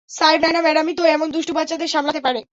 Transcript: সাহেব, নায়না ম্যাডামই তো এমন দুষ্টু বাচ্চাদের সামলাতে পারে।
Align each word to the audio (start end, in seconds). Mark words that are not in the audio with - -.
সাহেব, 0.09 0.39
নায়না 0.41 0.61
ম্যাডামই 0.61 0.93
তো 0.95 1.03
এমন 1.07 1.27
দুষ্টু 1.31 1.53
বাচ্চাদের 1.53 1.89
সামলাতে 1.89 2.21
পারে। 2.21 2.41